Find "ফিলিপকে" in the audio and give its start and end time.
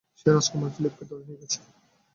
0.75-1.03